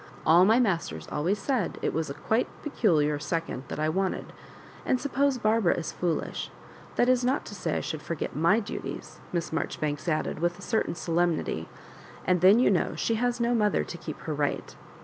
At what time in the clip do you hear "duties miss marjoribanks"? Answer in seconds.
8.59-10.07